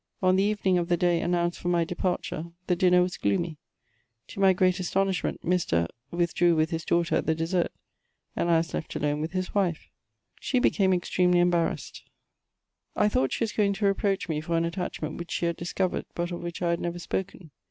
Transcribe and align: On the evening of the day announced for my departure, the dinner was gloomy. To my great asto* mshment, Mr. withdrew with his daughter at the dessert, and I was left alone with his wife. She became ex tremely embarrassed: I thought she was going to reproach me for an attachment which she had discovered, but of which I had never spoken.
On 0.23 0.35
the 0.35 0.41
evening 0.41 0.79
of 0.79 0.87
the 0.89 0.97
day 0.97 1.21
announced 1.21 1.59
for 1.59 1.67
my 1.67 1.83
departure, 1.83 2.45
the 2.65 2.75
dinner 2.75 3.03
was 3.03 3.17
gloomy. 3.17 3.59
To 4.29 4.39
my 4.39 4.51
great 4.51 4.77
asto* 4.77 5.05
mshment, 5.05 5.41
Mr. 5.41 5.85
withdrew 6.09 6.55
with 6.55 6.71
his 6.71 6.83
daughter 6.83 7.17
at 7.17 7.27
the 7.27 7.35
dessert, 7.35 7.71
and 8.35 8.49
I 8.49 8.57
was 8.57 8.73
left 8.73 8.95
alone 8.95 9.21
with 9.21 9.33
his 9.33 9.53
wife. 9.53 9.91
She 10.39 10.57
became 10.57 10.91
ex 10.91 11.07
tremely 11.07 11.35
embarrassed: 11.35 12.01
I 12.95 13.09
thought 13.09 13.31
she 13.31 13.43
was 13.43 13.53
going 13.53 13.73
to 13.73 13.85
reproach 13.85 14.27
me 14.27 14.41
for 14.41 14.57
an 14.57 14.65
attachment 14.65 15.19
which 15.19 15.29
she 15.29 15.45
had 15.45 15.55
discovered, 15.55 16.05
but 16.15 16.31
of 16.31 16.41
which 16.41 16.63
I 16.63 16.71
had 16.71 16.79
never 16.79 16.97
spoken. 16.97 17.51